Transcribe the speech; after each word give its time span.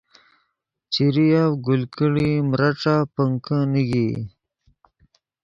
چیریف 0.93 1.51
گل 1.65 1.81
کڑیئی 1.95 2.35
میرݯف 2.49 3.01
پنکے 3.13 3.57
نیگئی 3.71 4.09